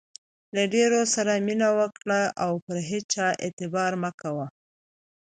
له 0.55 0.63
ډېرو 0.73 1.01
سره 1.15 1.33
مینه 1.45 1.69
وکړئ، 1.79 2.23
او 2.43 2.53
پر 2.65 2.77
هيچا 2.89 3.27
اعتبار 3.43 3.91
مه 4.01 4.11
کوئ! 4.21 4.47